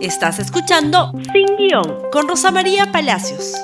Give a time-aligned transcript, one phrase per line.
[0.00, 3.54] Estás escuchando Sin Guión con Rosa María Palacios.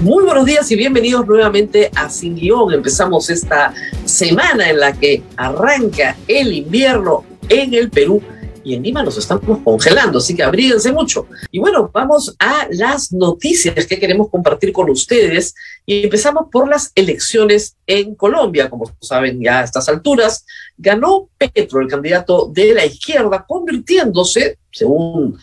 [0.00, 2.72] Muy buenos días y bienvenidos nuevamente a Sin Guión.
[2.72, 3.74] Empezamos esta
[4.06, 8.22] semana en la que arranca el invierno en el Perú
[8.66, 11.28] y en Lima nos estamos congelando, así que abríguense mucho.
[11.52, 15.54] Y bueno, vamos a las noticias que queremos compartir con ustedes
[15.86, 18.68] y empezamos por las elecciones en Colombia.
[18.68, 20.44] Como saben ya a estas alturas,
[20.76, 25.38] ganó Petro, el candidato de la izquierda, convirtiéndose, según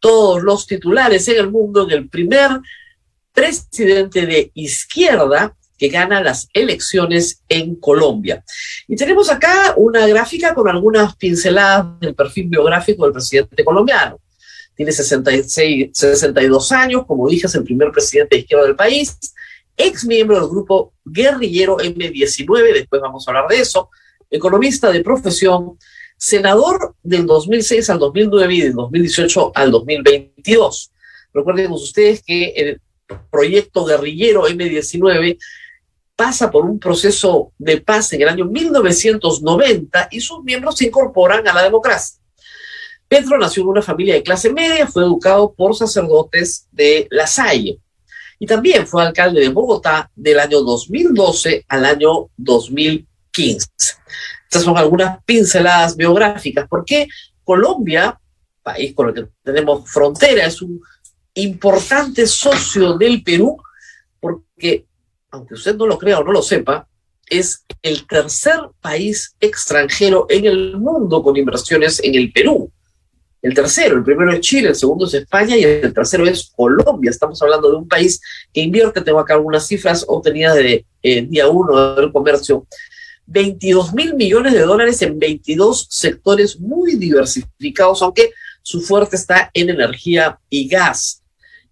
[0.00, 2.60] todos los titulares en el mundo, en el primer
[3.32, 5.54] presidente de izquierda
[5.88, 8.44] gana las elecciones en Colombia.
[8.88, 14.18] Y tenemos acá una gráfica con algunas pinceladas del perfil biográfico del presidente colombiano.
[14.74, 19.16] Tiene 66, 62 años, como dije, es el primer presidente de izquierda del país,
[19.76, 23.90] ex miembro del grupo guerrillero M19, después vamos a hablar de eso,
[24.30, 25.78] economista de profesión,
[26.16, 30.90] senador del 2006 al 2009 y del 2018 al 2022.
[31.32, 32.80] Recuerden ustedes que el
[33.30, 35.38] proyecto guerrillero M19
[36.16, 41.46] pasa por un proceso de paz en el año 1990 y sus miembros se incorporan
[41.48, 42.20] a la democracia.
[43.08, 47.78] Petro nació en una familia de clase media, fue educado por sacerdotes de La Salle
[48.38, 53.68] y también fue alcalde de Bogotá del año 2012 al año 2015.
[54.44, 56.66] Estas son algunas pinceladas biográficas.
[56.68, 57.08] porque
[57.42, 58.18] Colombia,
[58.62, 60.80] país con el que tenemos frontera, es un
[61.34, 63.56] importante socio del Perú?
[64.20, 64.86] Porque
[65.34, 66.86] aunque usted no lo crea o no lo sepa,
[67.28, 72.70] es el tercer país extranjero en el mundo con inversiones en el Perú.
[73.42, 77.10] El tercero, el primero es Chile, el segundo es España y el tercero es Colombia.
[77.10, 78.20] Estamos hablando de un país
[78.52, 82.66] que invierte, tengo acá algunas cifras obtenidas de eh, día uno del comercio,
[83.26, 88.30] 22 mil millones de dólares en 22 sectores muy diversificados, aunque
[88.62, 91.23] su fuerte está en energía y gas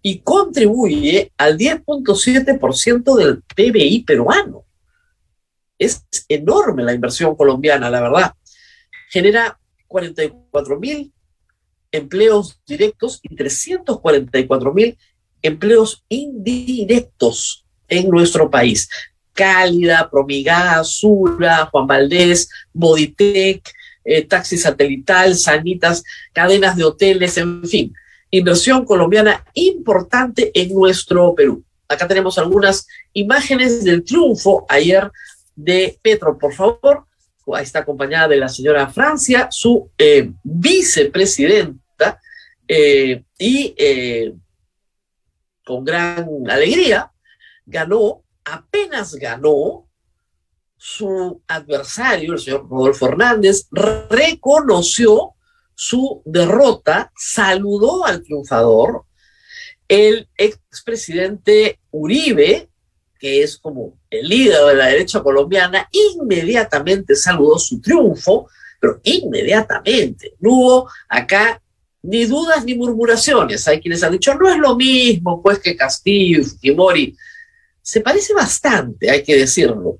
[0.05, 4.65] y contribuye al 10.7% del PBI peruano.
[5.79, 8.33] Es enorme la inversión colombiana, la verdad.
[9.09, 11.11] Genera 44 mil
[11.89, 14.97] empleos directos y 344 mil
[15.41, 18.89] empleos indirectos en nuestro país.
[19.31, 23.71] Cálida, Promigá, Sura, Juan Valdés, Boditec,
[24.03, 26.03] eh, Taxi Satelital, Sanitas,
[26.33, 27.93] cadenas de hoteles, en fin
[28.33, 31.63] inversión colombiana importante en nuestro Perú.
[31.87, 35.11] Acá tenemos algunas imágenes del triunfo ayer
[35.55, 37.05] de Petro, por favor.
[37.61, 42.19] Está acompañada de la señora Francia, su eh, vicepresidenta,
[42.67, 44.33] eh, y eh,
[45.63, 47.11] con gran alegría
[47.65, 49.87] ganó, apenas ganó,
[50.75, 53.67] su adversario, el señor Rodolfo Hernández,
[54.09, 55.32] reconoció
[55.83, 59.03] su derrota, saludó al triunfador.
[59.85, 62.69] El expresidente Uribe,
[63.19, 68.47] que es como el líder de la derecha colombiana, inmediatamente saludó su triunfo,
[68.79, 70.35] pero inmediatamente.
[70.39, 71.61] No hubo acá
[72.01, 73.67] ni dudas ni murmuraciones.
[73.67, 77.17] Hay quienes han dicho, no es lo mismo, pues que Castillo y Fujimori.
[77.81, 79.99] Se parece bastante, hay que decirlo.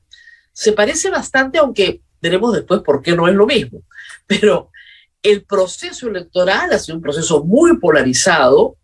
[0.54, 3.82] Se parece bastante, aunque veremos después por qué no es lo mismo.
[4.26, 4.72] Pero
[5.24, 8.76] el proceso electoral ha sido un proceso muy polarizado.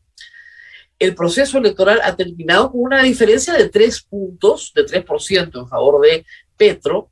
[0.97, 6.01] El proceso electoral ha terminado con una diferencia de tres puntos, de 3% en favor
[6.01, 7.11] de Petro.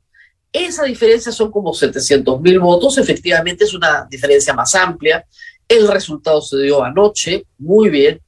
[0.50, 2.96] Esa diferencia son como 700 mil votos.
[2.96, 5.24] Efectivamente es una diferencia más amplia.
[5.68, 8.20] El resultado se dio anoche, muy bien.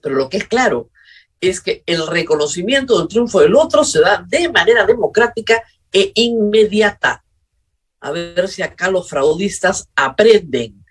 [0.00, 0.90] Pero lo que es claro
[1.40, 5.62] es que el reconocimiento del triunfo del otro se da de manera democrática
[5.92, 7.24] e inmediata
[8.06, 10.84] a ver si acá los fraudistas aprenden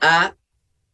[0.00, 0.34] a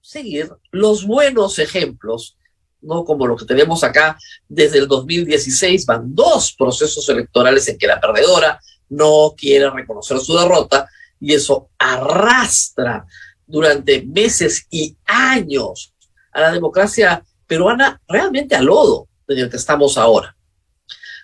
[0.00, 2.36] seguir los buenos ejemplos,
[2.80, 4.18] no como lo que tenemos acá
[4.48, 10.36] desde el 2016, van dos procesos electorales en que la perdedora no quiere reconocer su
[10.36, 10.88] derrota
[11.20, 13.06] y eso arrastra
[13.46, 15.94] durante meses y años
[16.32, 20.36] a la democracia peruana realmente al lodo en el que estamos ahora.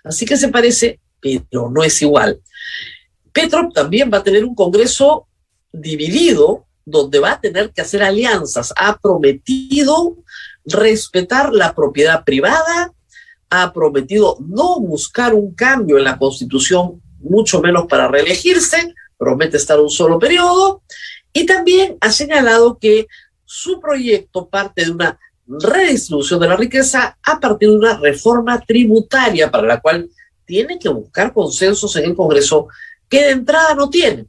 [0.04, 2.40] Así que se parece, pero no es igual.
[3.38, 5.28] Petro también va a tener un Congreso
[5.70, 8.74] dividido donde va a tener que hacer alianzas.
[8.76, 10.16] Ha prometido
[10.64, 12.92] respetar la propiedad privada,
[13.48, 19.78] ha prometido no buscar un cambio en la Constitución, mucho menos para reelegirse, promete estar
[19.78, 20.82] un solo periodo,
[21.32, 23.06] y también ha señalado que
[23.44, 29.48] su proyecto parte de una redistribución de la riqueza a partir de una reforma tributaria
[29.48, 30.10] para la cual
[30.44, 32.66] tiene que buscar consensos en el Congreso
[33.08, 34.28] que de entrada no tienen.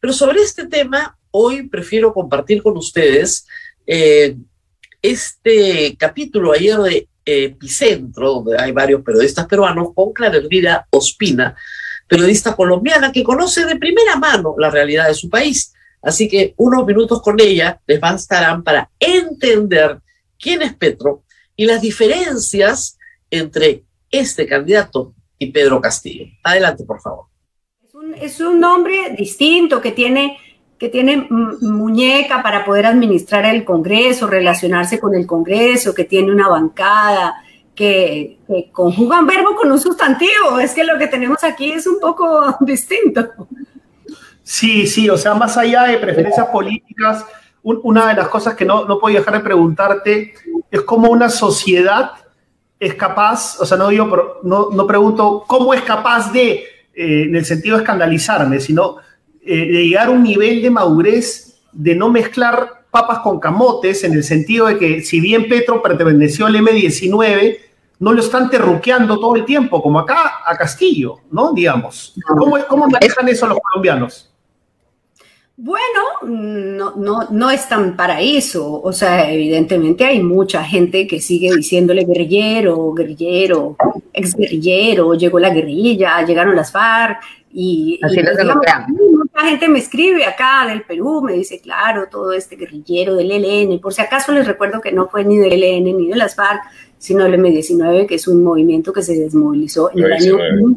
[0.00, 3.46] Pero sobre este tema hoy prefiero compartir con ustedes
[3.86, 4.36] eh,
[5.02, 10.40] este capítulo ayer de Epicentro, donde hay varios periodistas peruanos, con Clara
[10.90, 11.54] Ospina,
[12.06, 15.74] periodista colombiana que conoce de primera mano la realidad de su país.
[16.00, 20.00] Así que unos minutos con ella les bastarán para entender
[20.38, 21.24] quién es Petro
[21.56, 22.98] y las diferencias
[23.30, 26.26] entre este candidato y Pedro Castillo.
[26.42, 27.26] Adelante, por favor.
[28.08, 30.38] Es un, es un hombre distinto que tiene
[30.78, 36.46] que tiene muñeca para poder administrar el Congreso, relacionarse con el Congreso, que tiene una
[36.46, 37.42] bancada,
[37.74, 40.60] que, que conjuga un verbo con un sustantivo.
[40.60, 43.28] Es que lo que tenemos aquí es un poco distinto.
[44.44, 47.26] Sí, sí, o sea, más allá de preferencias políticas,
[47.64, 50.32] una de las cosas que no, no puedo dejar de preguntarte
[50.70, 52.12] es cómo una sociedad
[52.78, 56.64] es capaz, o sea, no digo, no, no pregunto cómo es capaz de,
[56.98, 58.96] eh, en el sentido de escandalizarme, sino
[59.40, 64.14] eh, de llegar a un nivel de madurez de no mezclar papas con camotes, en
[64.14, 67.58] el sentido de que si bien Petro perteneció al M19,
[68.00, 71.52] no lo están terruqueando todo el tiempo, como acá a Castillo, ¿no?
[71.52, 72.16] Digamos.
[72.26, 74.34] ¿Cómo, cómo manejan eso los colombianos?
[75.60, 78.80] Bueno, no, no, no es tan paraíso.
[78.80, 83.76] O sea, evidentemente hay mucha gente que sigue diciéndole guerrillero, guerrillero,
[84.12, 87.18] ex guerrillero, llegó la guerrilla, llegaron las FARC.
[87.52, 93.32] Y, mucha gente me escribe acá del Perú, me dice, claro, todo este guerrillero del
[93.32, 93.80] ELN.
[93.80, 96.62] Por si acaso les recuerdo que no fue ni del ELN ni de las FARC,
[96.98, 100.36] sino del M19, que es un movimiento que se desmovilizó en el año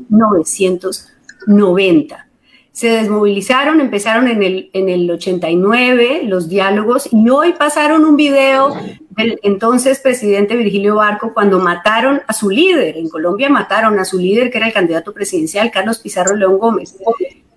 [0.10, 2.31] 1990
[2.72, 8.74] se desmovilizaron, empezaron en el, en el 89 los diálogos y hoy pasaron un video
[9.10, 12.98] del entonces presidente Virgilio Barco cuando mataron a su líder.
[12.98, 16.96] En Colombia mataron a su líder, que era el candidato presidencial, Carlos Pizarro León Gómez.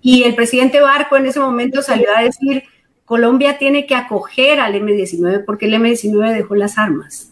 [0.01, 2.63] Y el presidente Barco en ese momento salió a decir,
[3.05, 7.31] Colombia tiene que acoger al M-19 porque el M-19 dejó las armas,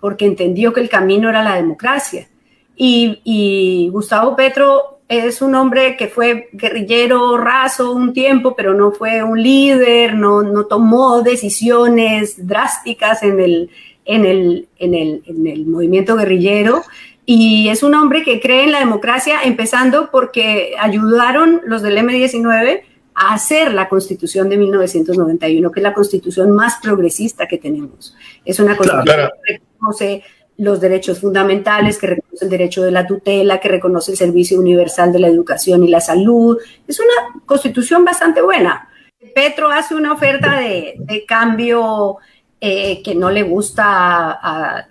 [0.00, 2.28] porque entendió que el camino era la democracia.
[2.76, 8.92] Y, y Gustavo Petro es un hombre que fue guerrillero raso un tiempo, pero no
[8.92, 13.70] fue un líder, no, no tomó decisiones drásticas en el,
[14.04, 16.84] en, el, en, el, en el movimiento guerrillero.
[17.26, 22.82] Y es un hombre que cree en la democracia, empezando porque ayudaron los del M-19
[23.12, 28.16] a hacer la constitución de 1991, que es la constitución más progresista que tenemos.
[28.44, 30.22] Es una constitución que reconoce
[30.60, 35.10] los derechos fundamentales, que reconoce el derecho de la tutela, que reconoce el servicio universal
[35.10, 36.58] de la educación y la salud.
[36.86, 38.90] Es una constitución bastante buena.
[39.34, 42.18] Petro hace una oferta de, cambio
[42.60, 44.86] eh, que no le gusta a,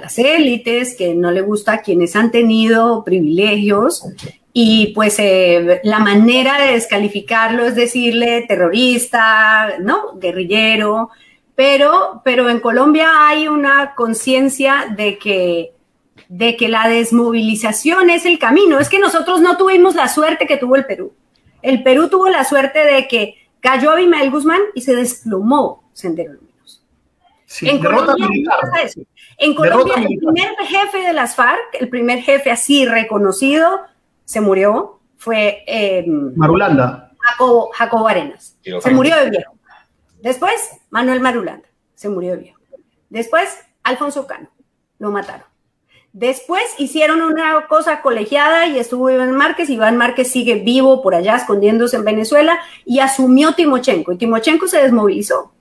[0.00, 4.02] las élites, que no le gusta a quienes han tenido privilegios.
[4.54, 10.18] Y pues eh, la manera de descalificarlo es decirle terrorista, ¿no?
[10.18, 11.10] Guerrillero,
[11.60, 15.74] pero, pero en Colombia hay una conciencia de que,
[16.30, 18.78] de que la desmovilización es el camino.
[18.78, 21.12] Es que nosotros no tuvimos la suerte que tuvo el Perú.
[21.60, 26.80] El Perú tuvo la suerte de que cayó Abimael Guzmán y se desplomó Sendero Luminoso.
[27.60, 28.26] en Colombia,
[29.36, 33.82] En Colombia el primer jefe de las FARC, el primer jefe así reconocido,
[34.24, 34.98] se murió.
[35.18, 37.12] Fue eh, Marulanda.
[37.18, 38.56] Jacobo, Jacobo Arenas.
[38.62, 39.59] Se murió de viejo.
[40.22, 40.52] Después,
[40.90, 42.60] Manuel Marulanda, se murió viejo.
[43.08, 43.48] Después,
[43.82, 44.48] Alfonso Cano,
[44.98, 45.50] lo mataron.
[46.12, 49.70] Después hicieron una cosa colegiada y estuvo Iván Márquez.
[49.70, 54.12] Iván Márquez sigue vivo por allá, escondiéndose en Venezuela, y asumió Timochenko.
[54.12, 55.52] Y Timochenko se desmovilizó.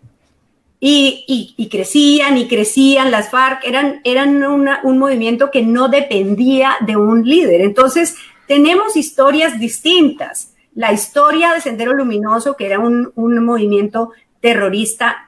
[0.82, 7.24] Y, crecían y crecían las FARC, eran, eran un movimiento que no dependía de un
[7.26, 7.62] líder.
[7.62, 8.16] Entonces,
[8.48, 10.54] tenemos historias distintas.
[10.74, 15.28] La historia de Sendero Luminoso, que era un, un movimiento terrorista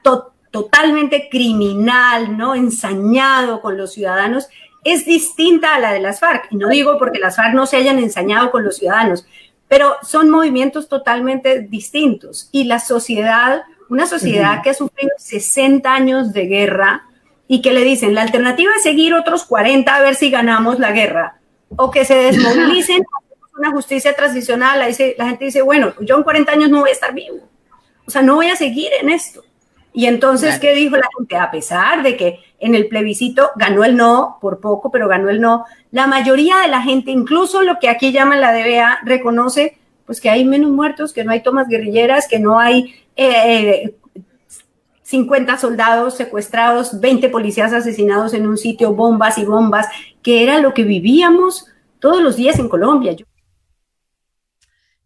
[0.50, 2.54] totalmente criminal, ¿no?
[2.54, 4.48] Ensañado con los ciudadanos,
[4.84, 6.48] es distinta a la de las FARC.
[6.50, 9.26] Y no digo porque las FARC no se hayan ensañado con los ciudadanos,
[9.68, 12.48] pero son movimientos totalmente distintos.
[12.52, 17.06] Y la sociedad, una sociedad que ha sufrido 60 años de guerra
[17.48, 20.92] y que le dicen, la alternativa es seguir otros 40 a ver si ganamos la
[20.92, 21.38] guerra,
[21.76, 23.04] o que se desmovilicen,
[23.58, 24.86] una justicia transicional, la,
[25.18, 27.51] la gente dice, bueno, yo en 40 años no voy a estar vivo
[28.12, 29.42] sea, no voy a seguir en esto.
[29.94, 31.36] Y entonces, ¿qué dijo la gente?
[31.36, 35.40] A pesar de que en el plebiscito ganó el no, por poco, pero ganó el
[35.40, 39.76] no, la mayoría de la gente, incluso lo que aquí llaman la DBA, reconoce
[40.06, 42.94] pues que hay menos muertos, que no hay tomas guerrilleras, que no hay
[45.02, 49.86] 50 eh, soldados secuestrados, 20 policías asesinados en un sitio, bombas y bombas,
[50.22, 51.66] que era lo que vivíamos
[51.98, 53.14] todos los días en Colombia.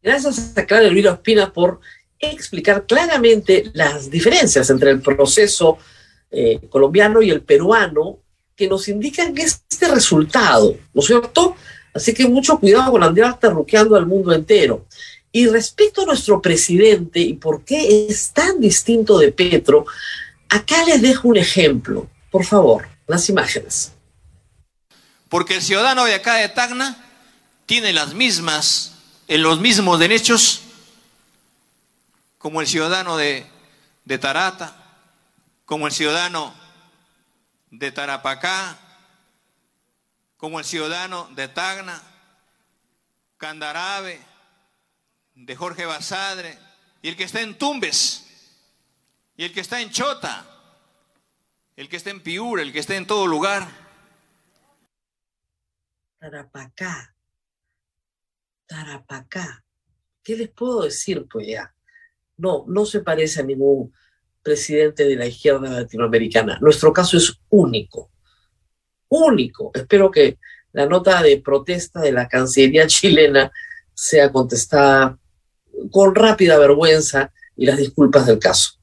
[0.03, 1.81] Gracias a Clara Elvira Ospina por
[2.19, 5.79] explicar claramente las diferencias entre el proceso
[6.31, 8.19] eh, colombiano y el peruano
[8.55, 11.57] que nos indican este resultado, ¿no es cierto?
[11.93, 14.87] Así que mucho cuidado con andar terruqueando al mundo entero.
[15.33, 19.87] Y respecto a nuestro presidente y por qué es tan distinto de Petro,
[20.49, 22.09] acá les dejo un ejemplo.
[22.31, 23.93] Por favor, las imágenes.
[25.29, 26.97] Porque el ciudadano de acá de Tacna
[27.67, 28.93] tiene las mismas,
[29.29, 30.63] en los mismos derechos
[32.47, 33.45] como el ciudadano de,
[34.05, 34.73] de Tarata,
[35.65, 36.55] como el ciudadano
[37.73, 38.79] de Tarapacá,
[40.37, 42.01] como el ciudadano de Tacna,
[43.37, 44.21] Candarabe,
[45.35, 46.57] de Jorge Basadre,
[47.03, 48.29] y el que está en Tumbes,
[49.37, 50.47] y el que está en Chota,
[51.75, 53.67] el que está en Piura, el que está en todo lugar.
[56.21, 57.13] Tarapacá,
[58.67, 59.65] Tarapacá.
[60.23, 61.76] ¿Qué les puedo decir, pues ya?
[62.37, 63.93] No, no se parece a ningún
[64.43, 66.59] presidente de la izquierda latinoamericana.
[66.61, 68.11] Nuestro caso es único,
[69.09, 69.73] único.
[69.75, 70.39] Espero que
[70.73, 73.51] la nota de protesta de la Cancillería chilena
[73.95, 75.19] sea contestada
[75.91, 78.75] con rápida vergüenza y las disculpas del caso.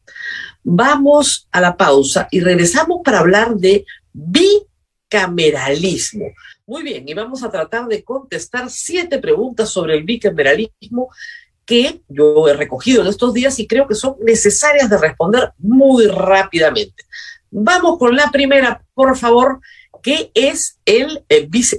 [0.63, 6.25] Vamos a la pausa y regresamos para hablar de bicameralismo.
[6.65, 11.09] Muy bien, y vamos a tratar de contestar siete preguntas sobre el bicameralismo
[11.65, 16.07] que yo he recogido en estos días y creo que son necesarias de responder muy
[16.07, 17.03] rápidamente.
[17.51, 19.59] Vamos con la primera, por favor,
[20.01, 21.23] que es el,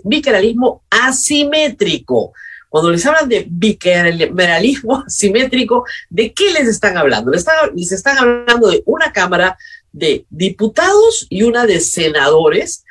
[0.04, 2.32] bicameralismo asimétrico.
[2.68, 7.30] Cuando les hablan de bicameralismo asimétrico, ¿de qué les están hablando?
[7.30, 9.58] Les les están hablando de una Cámara
[9.92, 12.84] de Diputados y una de Senadores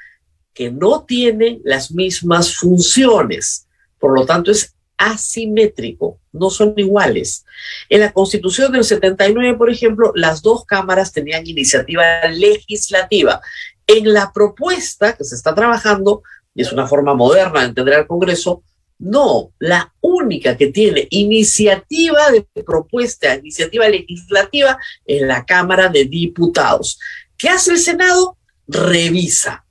[0.53, 3.67] que no tienen las mismas funciones.
[3.99, 4.75] Por lo tanto, es
[5.11, 7.45] asimétrico, no son iguales.
[7.89, 13.41] En la Constitución del 79, por ejemplo, las dos cámaras tenían iniciativa legislativa.
[13.87, 16.23] En la propuesta que se está trabajando,
[16.55, 18.63] y es una forma moderna de entender al Congreso,
[18.99, 26.99] no, la única que tiene iniciativa de propuesta, iniciativa legislativa, es la Cámara de Diputados.
[27.37, 28.37] ¿Qué hace el Senado?
[28.67, 29.65] Revisa.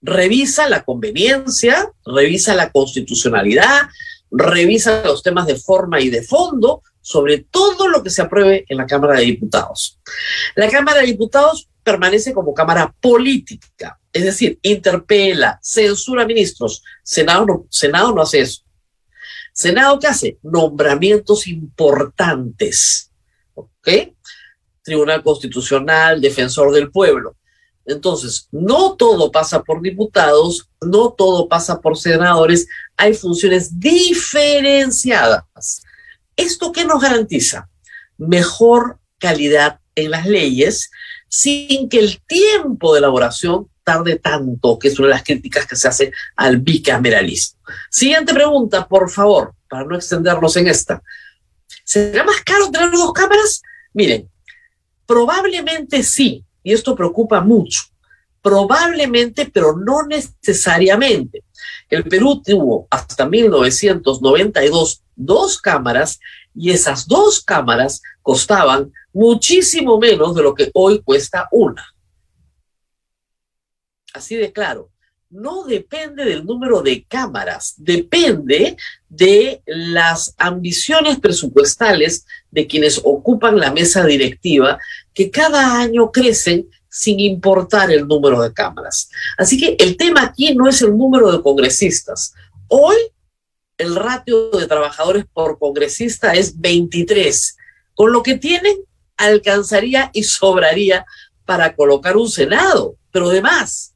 [0.00, 3.88] Revisa la conveniencia, revisa la constitucionalidad,
[4.36, 8.78] revisa los temas de forma y de fondo sobre todo lo que se apruebe en
[8.78, 10.00] la Cámara de Diputados.
[10.54, 16.82] La Cámara de Diputados permanece como Cámara política, es decir, interpela, censura ministros.
[17.02, 18.62] Senado no, Senado no hace eso.
[19.52, 20.38] Senado qué hace?
[20.42, 23.12] Nombramientos importantes.
[23.52, 23.88] ¿Ok?
[24.82, 27.36] Tribunal Constitucional, Defensor del Pueblo.
[27.86, 35.82] Entonces, no todo pasa por diputados, no todo pasa por senadores, hay funciones diferenciadas.
[36.36, 37.68] ¿Esto qué nos garantiza?
[38.16, 40.90] Mejor calidad en las leyes
[41.28, 45.76] sin que el tiempo de elaboración tarde tanto, que es una de las críticas que
[45.76, 47.60] se hace al bicameralismo.
[47.90, 51.02] Siguiente pregunta, por favor, para no extendernos en esta.
[51.84, 53.62] ¿Será más caro tener dos cámaras?
[53.92, 54.30] Miren,
[55.06, 57.82] probablemente sí, y esto preocupa mucho.
[58.42, 61.44] Probablemente, pero no necesariamente.
[61.88, 66.18] El Perú tuvo hasta 1992 dos cámaras
[66.54, 71.94] y esas dos cámaras costaban muchísimo menos de lo que hoy cuesta una.
[74.12, 74.90] Así de claro,
[75.34, 78.76] no depende del número de cámaras, depende
[79.08, 84.78] de las ambiciones presupuestales de quienes ocupan la mesa directiva,
[85.14, 89.08] que cada año crecen sin importar el número de cámaras.
[89.38, 92.34] Así que el tema aquí no es el número de congresistas.
[92.68, 92.96] Hoy
[93.78, 97.56] el ratio de trabajadores por congresista es 23.
[97.94, 98.76] Con lo que tienen,
[99.16, 101.04] alcanzaría y sobraría
[101.44, 103.94] para colocar un Senado, pero además,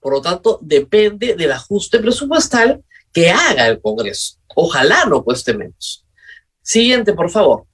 [0.00, 2.82] por lo tanto, depende del ajuste presupuestal
[3.12, 4.38] que haga el Congreso.
[4.54, 6.04] Ojalá no cueste menos.
[6.62, 7.66] Siguiente, por favor.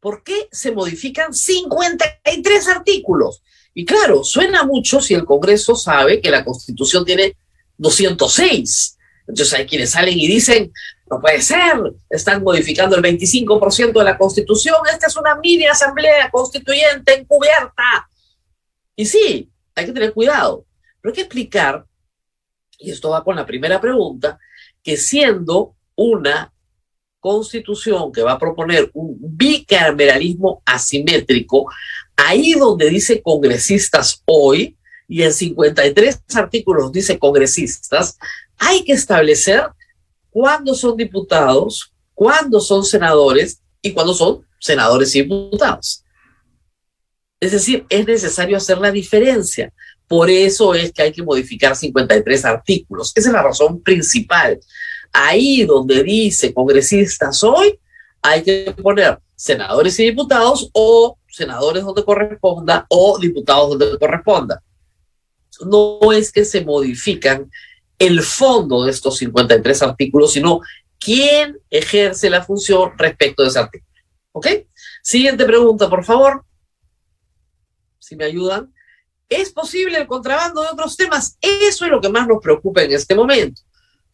[0.00, 3.42] ¿Por qué se modifican 53 artículos?
[3.74, 7.36] Y claro, suena mucho si el Congreso sabe que la Constitución tiene
[7.76, 8.98] 206.
[9.26, 10.72] Entonces hay quienes salen y dicen,
[11.10, 11.76] no puede ser,
[12.08, 18.08] están modificando el 25% de la Constitución, esta es una mini asamblea constituyente encubierta.
[18.96, 20.64] Y sí, hay que tener cuidado,
[21.00, 21.86] pero hay que explicar,
[22.78, 24.38] y esto va con la primera pregunta,
[24.82, 26.52] que siendo una
[27.20, 31.70] constitución que va a proponer un bicameralismo asimétrico,
[32.16, 34.76] ahí donde dice congresistas hoy,
[35.08, 38.18] y en 53 artículos dice congresistas,
[38.58, 39.62] hay que establecer
[40.30, 46.04] cuándo son diputados, cuándo son senadores y cuándo son senadores y diputados.
[47.40, 49.72] Es decir, es necesario hacer la diferencia.
[50.08, 53.12] Por eso es que hay que modificar 53 artículos.
[53.14, 54.58] Esa es la razón principal.
[55.12, 57.78] Ahí donde dice congresistas hoy,
[58.22, 64.62] hay que poner senadores y diputados o senadores donde corresponda o diputados donde corresponda.
[65.66, 67.50] No es que se modifican
[67.98, 70.60] el fondo de estos 53 artículos, sino
[70.98, 73.90] quién ejerce la función respecto de ese artículo.
[74.32, 74.46] ¿Ok?
[75.02, 76.44] Siguiente pregunta, por favor.
[77.98, 78.72] Si me ayudan.
[79.28, 81.36] ¿Es posible el contrabando de otros temas?
[81.40, 83.60] Eso es lo que más nos preocupa en este momento.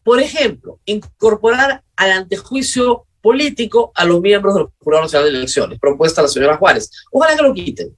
[0.05, 6.21] Por ejemplo, incorporar al antejuicio político a los miembros del Jurado Nacional de Elecciones, propuesta
[6.21, 6.91] la señora Juárez.
[7.11, 7.97] Ojalá que lo quiten.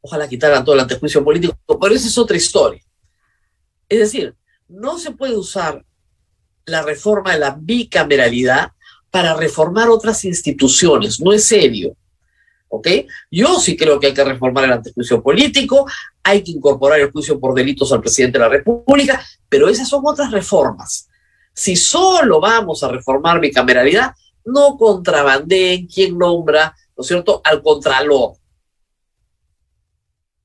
[0.00, 2.82] Ojalá quitaran todo el antejuicio político, pero esa es otra historia.
[3.88, 4.34] Es decir,
[4.66, 5.84] no se puede usar
[6.66, 8.72] la reforma de la bicameralidad
[9.08, 11.96] para reformar otras instituciones, no es serio.
[12.66, 12.88] ¿Ok?
[13.30, 15.88] Yo sí creo que hay que reformar el antejuicio político,
[16.20, 20.02] hay que incorporar el juicio por delitos al presidente de la República, pero esas son
[20.04, 21.08] otras reformas.
[21.58, 24.12] Si solo vamos a reformar bicameralidad,
[24.44, 28.34] no contrabandeen quien nombra, ¿no es cierto?, al contralor.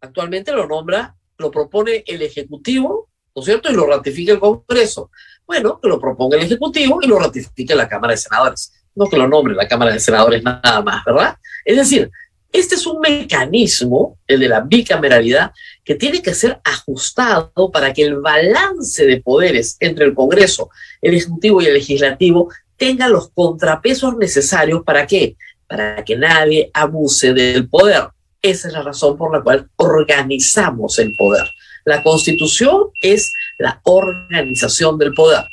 [0.02, 5.12] Actualmente lo nombra, lo propone el Ejecutivo, ¿no es cierto?, y lo ratifica el Congreso.
[5.46, 8.74] Bueno, que lo proponga el Ejecutivo y lo ratifique la Cámara de Senadores.
[8.96, 11.38] No que lo nombre la Cámara de Senadores nada más, ¿verdad?
[11.64, 12.10] Es decir,
[12.52, 15.52] este es un mecanismo, el de la bicameralidad,
[15.84, 20.70] que tiene que ser ajustado para que el balance de poderes entre el Congreso,
[21.02, 25.36] el Ejecutivo y el Legislativo tenga los contrapesos necesarios para qué?
[25.68, 28.10] Para que nadie abuse del poder.
[28.42, 31.50] Esa es la razón por la cual organizamos el poder.
[31.86, 35.44] La constitución es la organización del poder.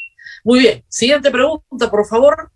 [0.44, 2.50] Muy bien, siguiente pregunta, por favor.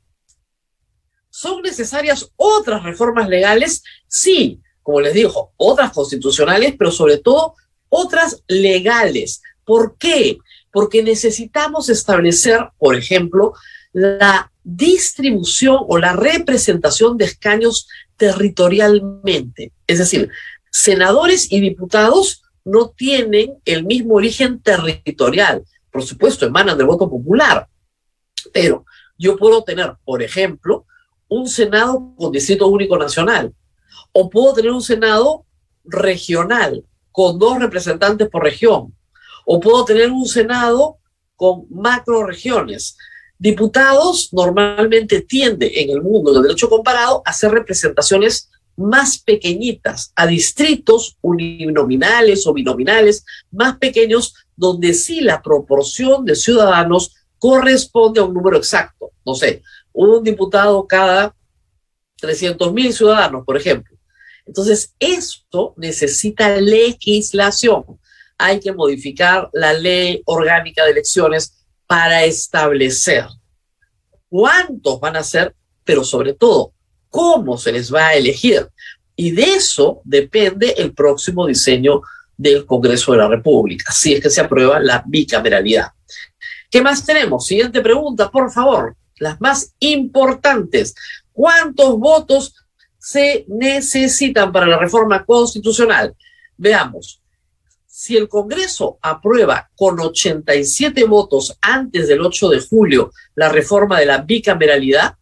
[1.29, 3.83] ¿Son necesarias otras reformas legales?
[4.07, 7.55] Sí, como les digo, otras constitucionales, pero sobre todo
[7.95, 9.41] otras legales.
[9.65, 10.39] ¿Por qué?
[10.73, 13.55] Porque necesitamos establecer, por ejemplo,
[13.93, 19.73] la distribución o la representación de escaños territorialmente.
[19.87, 20.29] Es decir,
[20.71, 25.63] senadores y diputados no tienen el mismo origen territorial.
[25.93, 27.69] Por supuesto, emanan del voto popular.
[28.53, 28.85] Pero
[29.17, 30.85] yo puedo tener, por ejemplo,
[31.29, 33.55] un Senado con distrito único nacional.
[34.13, 35.47] O puedo tener un Senado
[35.85, 38.93] regional con dos representantes por región.
[39.47, 40.99] O puedo tener un Senado
[41.37, 42.97] con macro regiones.
[43.39, 50.27] Diputados normalmente tiende en el mundo del derecho comparado a hacer representaciones más pequeñitas, a
[50.27, 58.35] distritos uninominales o binominales más pequeños, donde sí la proporción de ciudadanos corresponde a un
[58.35, 59.13] número exacto.
[59.25, 61.33] No sé, un diputado cada
[62.17, 63.94] 300 mil ciudadanos, por ejemplo.
[64.47, 67.85] Entonces, esto necesita legislación.
[68.37, 73.27] Hay que modificar la ley orgánica de elecciones para establecer
[74.29, 75.55] cuántos van a ser,
[75.85, 76.73] pero sobre todo,
[77.09, 78.69] cómo se les va a elegir.
[79.15, 82.03] Y de eso depende el próximo diseño
[82.37, 85.93] del Congreso de la República, si es que se aprueba la bicameralidad.
[86.69, 87.47] ¿Qué más tenemos?
[87.47, 88.97] Siguiente pregunta, por favor.
[89.19, 90.97] Las más importantes.
[91.33, 92.55] ¿Cuántos votos
[93.05, 96.15] se necesitan para la reforma constitucional?
[96.57, 97.21] Veamos
[97.97, 104.07] si el Congreso aprueba con 87 votos antes del 8 de julio la reforma de
[104.07, 105.15] la bicameralidad,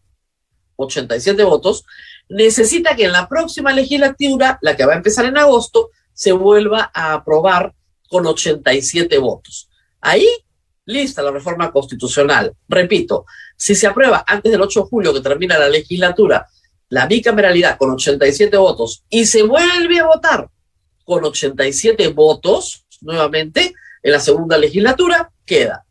[0.77, 1.85] 87 votos,
[2.29, 6.89] necesita que en la próxima legislatura, la que va a empezar en agosto, se vuelva
[6.91, 7.75] a aprobar
[8.09, 9.69] con 87 votos.
[10.01, 10.27] Ahí,
[10.85, 12.55] lista la reforma constitucional.
[12.67, 16.47] Repito, si se aprueba antes del 8 de julio que termina la legislatura,
[16.93, 20.47] la bicameralidad con 87 votos y se vuelve a votar
[21.03, 25.87] con 87 votos nuevamente en la segunda legislatura, queda.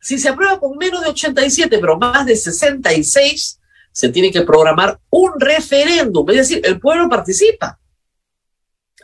[0.00, 3.60] Si se aprueba con menos de 87, pero más de 66,
[3.92, 7.78] se tiene que programar un referéndum, es decir, el pueblo participa.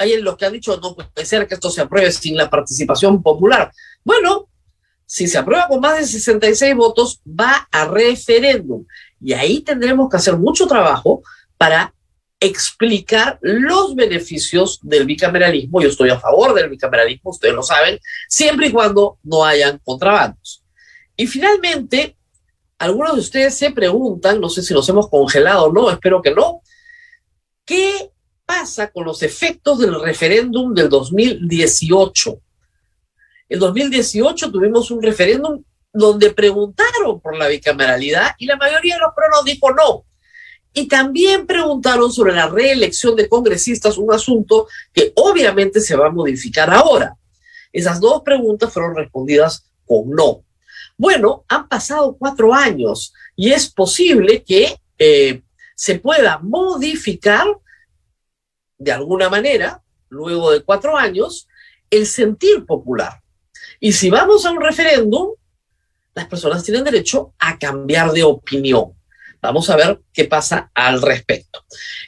[0.01, 3.23] Hay los que han dicho, no puede ser que esto se apruebe sin la participación
[3.23, 3.71] popular.
[4.03, 4.49] Bueno,
[5.07, 8.85] si se aprueba con más de 66 votos, va a referéndum.
[9.21, 11.23] Y ahí tendremos que hacer mucho trabajo
[11.57, 11.95] para
[12.41, 15.83] explicar los beneficios del bicameralismo.
[15.83, 20.65] Yo estoy a favor del bicameralismo, ustedes lo saben, siempre y cuando no hayan contrabandos.
[21.17, 22.17] Y finalmente,
[22.79, 26.35] algunos de ustedes se preguntan, no sé si nos hemos congelado o no, espero que
[26.35, 26.63] no,
[27.67, 28.11] ¿qué
[28.47, 32.41] pasa con los efectos del referéndum del 2018?
[33.51, 39.15] El 2018 tuvimos un referéndum donde preguntaron por la bicameralidad y la mayoría de los
[39.15, 40.05] peruanos dijo no.
[40.73, 46.13] Y también preguntaron sobre la reelección de congresistas, un asunto que obviamente se va a
[46.13, 47.17] modificar ahora.
[47.73, 50.45] Esas dos preguntas fueron respondidas con no.
[50.97, 55.43] Bueno, han pasado cuatro años y es posible que eh,
[55.75, 57.47] se pueda modificar
[58.79, 61.49] de alguna manera, luego de cuatro años,
[61.91, 63.21] el sentir popular.
[63.81, 65.33] Y si vamos a un referéndum,
[66.15, 68.93] las personas tienen derecho a cambiar de opinión.
[69.43, 71.65] Vamos a ver qué pasa al respecto.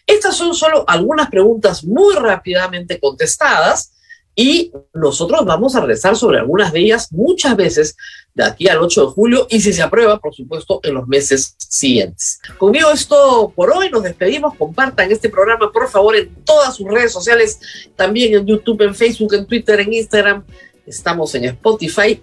[0.06, 3.92] Estas son solo algunas preguntas muy rápidamente contestadas
[4.34, 7.96] y nosotros vamos a regresar sobre algunas de ellas muchas veces
[8.34, 11.54] de aquí al 8 de julio y si se aprueba, por supuesto, en los meses
[11.58, 12.40] siguientes.
[12.56, 16.88] Conmigo es todo por hoy, nos despedimos, compartan este programa por favor en todas sus
[16.88, 17.60] redes sociales,
[17.94, 20.44] también en YouTube, en Facebook, en Twitter, en Instagram,
[20.86, 22.22] estamos en Spotify.